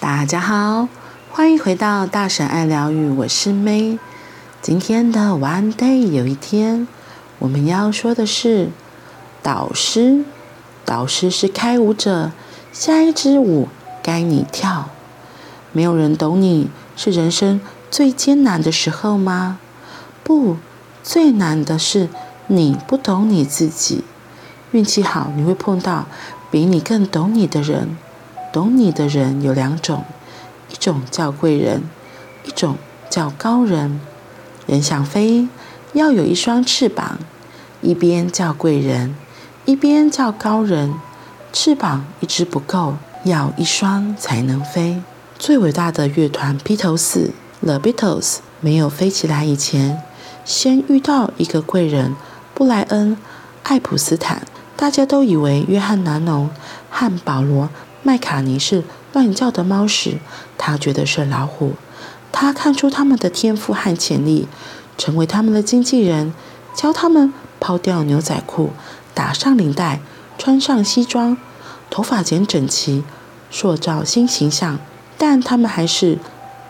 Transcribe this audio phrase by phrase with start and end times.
[0.00, 0.88] 大家好，
[1.30, 3.98] 欢迎回到大婶爱疗愈，我是 May。
[4.62, 6.88] 今天的 One Day 有一天，
[7.38, 8.70] 我们要说的是
[9.42, 10.24] 导师。
[10.86, 12.32] 导师是开舞者，
[12.72, 13.68] 下一支舞
[14.02, 14.88] 该你跳。
[15.72, 17.60] 没有人懂你，是人生
[17.90, 19.58] 最艰难的时候吗？
[20.24, 20.56] 不，
[21.02, 22.08] 最难的是
[22.46, 24.02] 你不懂你自己。
[24.70, 26.06] 运气好，你会碰到
[26.50, 27.98] 比你更懂你的人。
[28.52, 30.04] 懂你的人有两种，
[30.70, 31.82] 一种叫贵人，
[32.44, 32.76] 一种
[33.08, 34.00] 叫高人。
[34.66, 35.48] 人想飞，
[35.92, 37.18] 要有一双翅膀，
[37.80, 39.14] 一边叫贵人，
[39.64, 40.94] 一边叫高人。
[41.52, 45.02] 翅膀一只不够，要一双才能飞。
[45.38, 50.02] 最伟大的乐团披头士 （The Beatles） 没有飞起来以前，
[50.44, 52.14] 先遇到一个贵人——
[52.54, 53.16] 布莱恩·
[53.64, 54.42] 艾普斯坦。
[54.76, 56.48] 大家都以为约翰·南农
[56.88, 57.68] 和保罗。
[58.02, 60.18] 麦卡尼是乱叫的猫时，
[60.56, 61.74] 他觉得是老虎。
[62.32, 64.48] 他看出他们的天赋和潜力，
[64.96, 66.32] 成为他们的经纪人，
[66.74, 68.70] 教他们抛掉牛仔裤，
[69.12, 70.00] 打上领带，
[70.38, 71.36] 穿上西装，
[71.90, 73.04] 头发剪整齐，
[73.50, 74.78] 塑造新形象。
[75.18, 76.18] 但他们还是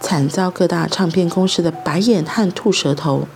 [0.00, 3.28] 惨遭各大唱片公司的白眼和吐舌头。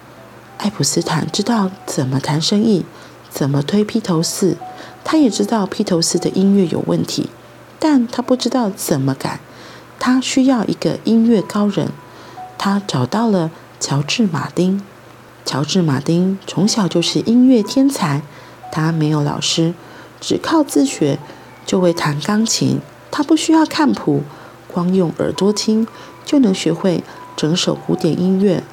[0.58, 2.84] 爱普斯坦知道怎么谈生意，
[3.30, 4.56] 怎么推披头士，
[5.04, 7.30] 他也知道披头士的音乐有问题。
[7.86, 9.40] 但他不知道怎么改，
[9.98, 11.90] 他需要一个音乐高人。
[12.56, 14.82] 他找到了乔治·马丁。
[15.44, 18.22] 乔治·马丁从小就是音乐天才，
[18.72, 19.74] 他没有老师，
[20.18, 21.18] 只靠自学
[21.66, 22.80] 就会弹钢琴。
[23.10, 24.22] 他不需要看谱，
[24.66, 25.86] 光用耳朵听
[26.24, 27.04] 就能学会
[27.36, 28.64] 整首古典音乐。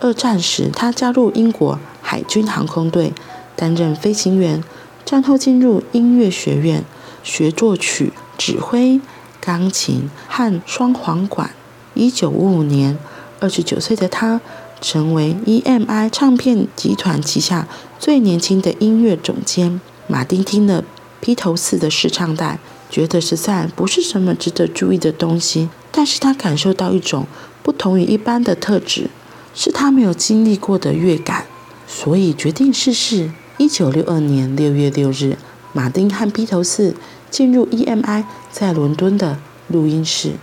[0.00, 3.12] 二战时，他加入英国海军航空队，
[3.54, 4.64] 担任飞行员。
[5.04, 6.82] 战后进入音乐学院
[7.22, 8.14] 学作曲。
[8.36, 9.00] 指挥
[9.40, 11.50] 钢琴和双簧管。
[11.94, 12.98] 一九五五年，
[13.40, 14.40] 二十九岁的他
[14.80, 17.66] 成为 EMI 唱片集团旗下
[17.98, 19.80] 最年轻的音乐总监。
[20.06, 20.84] 马丁听了
[21.20, 22.58] 披头士的试唱带，
[22.90, 25.70] 觉得实在不是什么值得注意的东西。
[25.90, 27.26] 但是他感受到一种
[27.62, 29.08] 不同于一般的特质，
[29.54, 31.46] 是他没有经历过的乐感，
[31.88, 33.32] 所以决定试试。
[33.56, 35.38] 一九六二年六月六日，
[35.72, 36.94] 马丁和披头士。
[37.30, 39.38] 进入 EMI 在伦敦的
[39.68, 40.34] 录音室，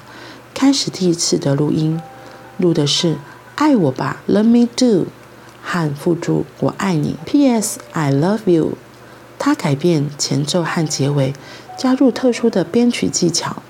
[0.53, 2.01] 开始第一次的录音，
[2.57, 3.13] 录的是
[3.55, 4.85] 《爱我吧，Let Me Do》
[5.61, 7.79] 和附注《我爱你》，P.S.
[7.93, 8.73] I love you。
[9.39, 11.33] 他改变前奏和结尾，
[11.77, 13.63] 加入特殊的编曲技巧，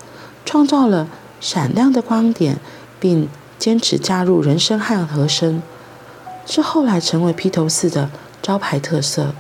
[0.44, 1.08] 创造了
[1.40, 2.58] 闪亮的光点，
[3.00, 5.62] 并坚持加入人声和和声，
[6.46, 8.10] 这后来成为披头士的
[8.42, 9.34] 招牌特色。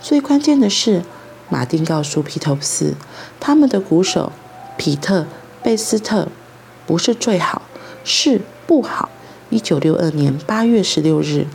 [0.00, 1.02] 最关键的是。
[1.48, 2.94] 马丁告诉披头士，
[3.40, 4.32] 他们的鼓手
[4.76, 5.26] 皮特
[5.62, 6.28] 贝斯特
[6.86, 7.62] 不是最好，
[8.04, 9.10] 是不好。
[9.50, 11.46] 一九六二年八月十六日，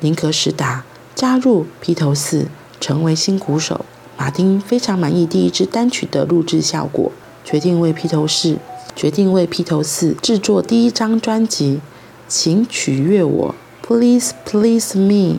[0.00, 0.84] 林格史达
[1.14, 2.46] 加入披头士，
[2.80, 3.84] 成为新鼓手。
[4.16, 7.10] 马丁非常满意第一支单曲的录制效果，
[7.44, 8.58] 决定为披头士
[8.94, 11.80] 决定为披头士制作第一张专辑，
[12.28, 15.38] 请取悦我，Please Please Me。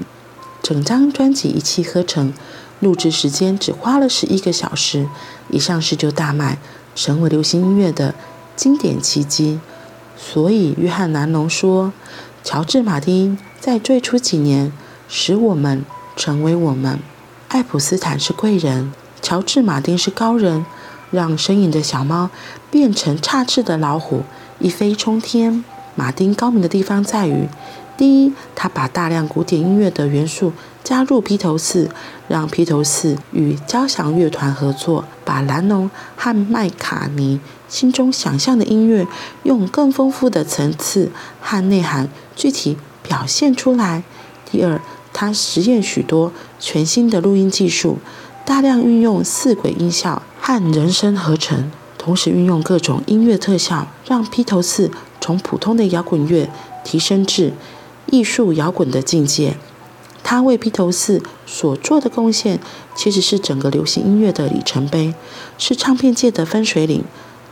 [0.61, 2.33] 整张专辑一气呵成。
[2.81, 5.07] 录制时间只花了十一个小时，
[5.49, 6.57] 一上市就大卖，
[6.95, 8.13] 成为流行音乐的
[8.55, 9.59] 经典奇迹。
[10.17, 11.93] 所以，约翰·南农说
[12.43, 14.73] ：“乔治·马丁在最初几年
[15.07, 16.99] 使我们成为我们。
[17.49, 18.91] 爱普斯坦是贵人，
[19.21, 20.65] 乔治·马丁是高人，
[21.11, 22.29] 让呻吟的小猫
[22.69, 24.23] 变成插翅的老虎，
[24.59, 25.63] 一飞冲天。
[25.93, 27.47] 马丁高明的地方在于。”
[28.01, 30.51] 第一，他把大量古典音乐的元素
[30.83, 31.87] 加入披头士，
[32.27, 39.05] 让披头士与交响乐团合作，把蓝侬和麦卡尼心中想象的音乐，
[39.43, 44.01] 用更丰富的层次和内涵具体表现出来。
[44.49, 44.81] 第二，
[45.13, 47.99] 他实验许多全新的录音技术，
[48.43, 54.89] 大量运用四轨音效和人声合成，同时运用各种音乐特效，让披头士
[55.19, 56.49] 从普通的摇滚乐
[56.83, 57.53] 提升至。
[58.07, 59.55] 艺术摇滚的境界，
[60.23, 62.59] 他为披头士所做的贡献，
[62.95, 65.13] 其实是整个流行音乐的里程碑，
[65.57, 67.03] 是唱片界的分水岭。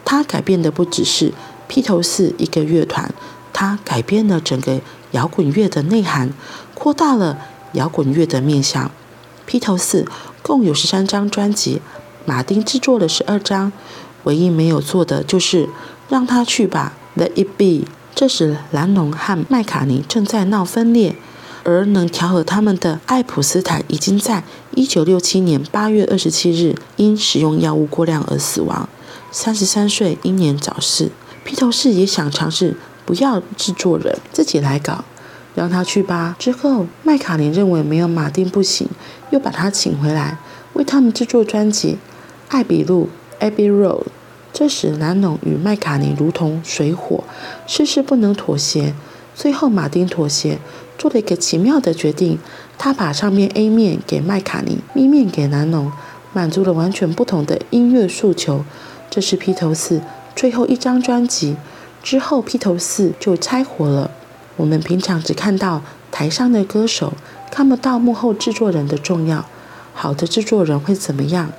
[0.04, 1.34] 他改变的不只是
[1.68, 3.13] 披头士一个乐团，
[3.54, 4.81] 他改变了整个
[5.12, 6.34] 摇滚乐的内涵，
[6.74, 7.38] 扩大了
[7.74, 8.90] 摇滚乐的面向。
[9.46, 10.06] 披头士
[10.42, 11.81] 共有十三张专辑，
[12.25, 13.72] 马丁制作了十二张，
[14.24, 15.69] 唯一没有做的就是
[16.07, 17.88] 让他去吧，Let It Be。
[18.15, 21.15] 这时，蓝侬和麦卡尼正在闹分裂，
[21.63, 24.44] 而能调和他们的爱普斯坦已经在
[24.75, 28.89] 一九六七年八月二十七日因使用药物过量而死亡，
[29.31, 31.11] 三十三岁，英年早逝。
[31.45, 32.75] 披头士也想尝试，
[33.06, 35.05] 不要制作人自己来搞，
[35.55, 36.35] 让他去吧。
[36.38, 38.89] 之后，麦卡尼认为没有马丁不行，
[39.29, 40.38] 又把他请回来，
[40.73, 41.94] 为他们制作专辑
[42.50, 43.09] 《艾比路》
[43.50, 44.03] （Abbey Road）。
[44.51, 47.24] 这时，蓝侬与麦卡尼如同水火，
[47.68, 48.94] 事事不能妥协。
[49.36, 50.60] 最后，马丁妥协，
[50.98, 52.38] 做了一个奇妙的决定。
[52.78, 55.92] 他把上面 A 面给麦卡尼，B 面给蓝侬，
[56.34, 58.66] 满足了完全不同的音乐诉求。
[59.10, 60.01] 这是披头四
[60.36, 61.56] 最后一张专辑。
[62.01, 64.12] 之后，披头四就拆伙了。
[64.57, 65.81] 我们平常只看到
[66.12, 67.13] 台上的歌手，
[67.51, 69.46] 看不到幕后制作人的重要。
[69.94, 71.51] 好的制作人会怎么样？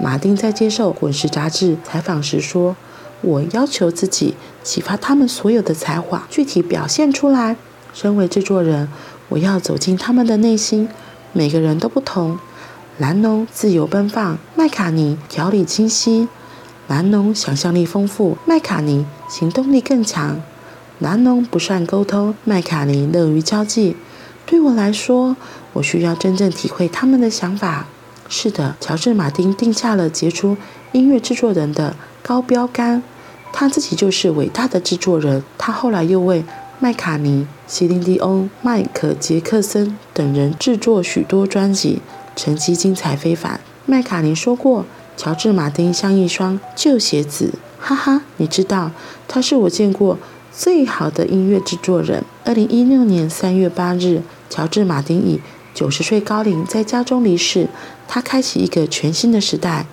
[0.00, 2.76] 马丁在接受《滚石》杂志采访时说。
[3.22, 7.56] 我要求自己启发他们所有的才华，具体表现出来。
[7.94, 8.88] 身为制作人，
[9.30, 10.88] 我要走进他们的内心。
[11.32, 12.38] 每个人都不同。
[12.98, 16.28] 蓝侬自由奔放，麦卡尼条理清晰。
[16.86, 20.40] 蓝侬想象力丰富，麦卡尼行动力更强。
[20.98, 23.96] 蓝侬不善沟通，麦卡尼乐于交际。
[24.44, 25.36] 对我来说，
[25.72, 27.86] 我需要真正体会他们的想法。
[28.28, 30.56] 是的，乔治·马丁定下了杰出
[30.92, 33.02] 音乐制作人的高标杆，
[33.52, 35.44] 他自己就是伟大的制作人。
[35.56, 36.44] 他后来又为
[36.78, 42.00] 麦卡尼、席琳迪翁、迈克杰克森等人制作许多专辑，
[42.34, 43.60] 成绩精彩非凡。
[43.86, 44.84] 麦卡尼说过
[45.16, 48.90] ：“乔治·马丁像一双旧鞋子。”哈哈，你知道，
[49.28, 50.18] 他是我见过
[50.52, 52.24] 最好的音乐制作人。
[52.44, 55.40] 二零一六年三月八日，乔治·马丁以
[55.76, 57.68] 九十岁高龄在家中离世。
[58.08, 59.84] 他开启一个全新的时代。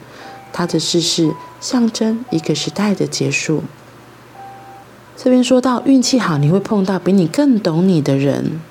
[0.55, 3.63] 他的逝世象征一个时代的结束。
[5.17, 8.61] 这边说到运气好，你会碰到比你更懂你的人。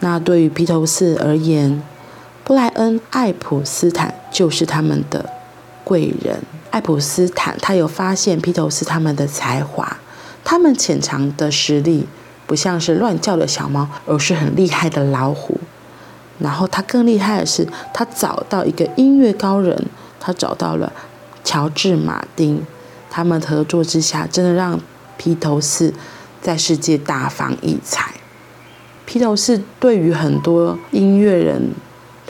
[0.00, 1.82] 那对于披头士而言，
[2.44, 5.30] 布莱恩·爱普斯坦就是他们的
[5.84, 6.42] 贵人。
[6.70, 9.96] 爱普斯坦他有发现披头士他们的才华，
[10.44, 12.06] 他们潜藏的实力
[12.46, 15.58] 不像是乱叫的小猫，而是很厉害的老虎。
[16.42, 19.86] 然后他更厉害的是，他找到一个音乐高人，
[20.18, 20.92] 他找到了。
[21.44, 22.64] 乔治·马丁，
[23.10, 24.78] 他们合作之下，真的让
[25.16, 25.92] 披头士
[26.40, 28.14] 在世界大放异彩。
[29.04, 31.72] 披头士对于很多音乐人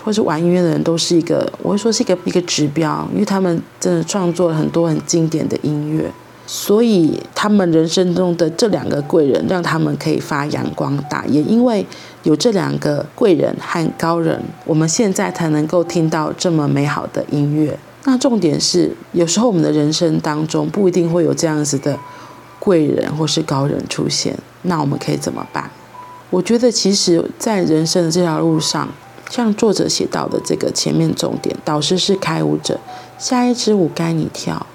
[0.03, 6.11] 或是玩音乐的人都是一个，我会说是一个一个指标，因为他们真的创作了很多很经典的音乐，
[6.55, 11.25] 所以他们人生中的这两个贵人，让他们可以发扬光大。
[11.25, 11.87] 也因为
[12.25, 17.79] 有这两个贵人和高人，我们现在才能够听到这么美好的音乐。
[18.05, 21.99] 那重点是，有时候我们的人生当中不一定会有这样子的
[22.59, 25.71] 贵人或是高人出现，那我们可以怎么办？
[26.29, 28.91] 我觉得，其实，在人生的这条路上，
[29.31, 32.79] 像作者写到的这个前面重点，导师是开舞者，
[33.19, 34.67] 下一支舞该你跳。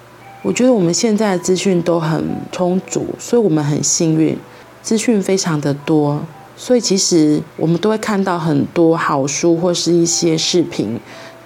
[0.41, 4.37] 我觉得我们现在资讯都很充足，所以我们很幸运，
[4.81, 6.21] 资讯非常的多，
[6.55, 10.99] 所以其实我们都会看到很多好书或是一些视频。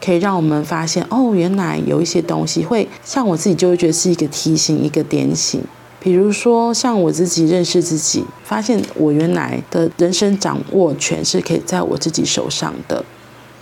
[0.03, 5.61] 可以让我们发现，哦，原来有一些东西会像我自己就会觉得是一个提醒，一个点醒。
[5.99, 13.05] 比如说，像我自己认识自己，发现我原来的人生掌握权是可以在我自己手上的。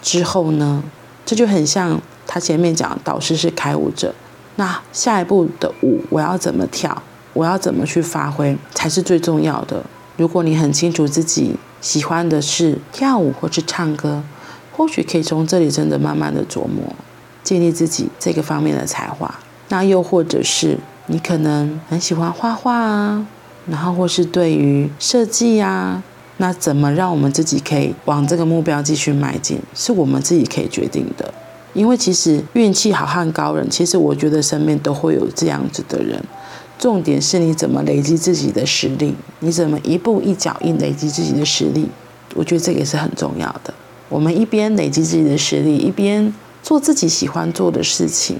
[0.01, 0.81] 之后呢，
[1.25, 4.15] 这就很像他前面讲，导师是开悟者，
[4.59, 7.01] 那下一步的舞我要怎么跳，
[7.31, 9.81] 我要怎么去发挥，才是最重要的。
[10.18, 14.21] 如果你很清楚自己喜欢的是跳舞或是唱歌。
[14.75, 16.95] 或许可以从这里真的慢慢的琢磨，
[17.44, 19.33] 建立自己这个方面的才华。
[19.68, 23.28] 那又或者是你可能很喜欢画画啊，
[23.68, 26.01] 然后或是对于设计呀，
[26.37, 31.33] 那怎么让我们自己可以往这个目标继续迈进，是我们自己可以决定的。
[31.73, 36.23] 因为其实运气好和高人，其实我觉得身边都会有这样子的人。
[36.78, 41.88] 重点是你怎么累积自己的实力，你怎么一步一脚印累积自己的实力，
[42.35, 43.73] 我觉得这个也是很重要的。
[44.07, 46.33] 我们一边累积自己的实力，一边
[46.64, 48.38] 做自己喜欢做的事情，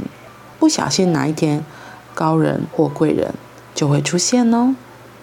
[0.58, 1.64] 不小心哪一天
[2.16, 3.34] 高人或贵人
[3.76, 4.74] 就会出现哦。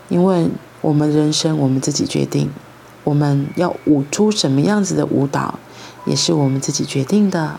[0.09, 0.49] 因为
[0.83, 2.51] 我们人生我们自己决定，
[3.03, 5.59] 我们要舞出什么样子的舞蹈，
[6.05, 7.59] 也是我们自己决定的。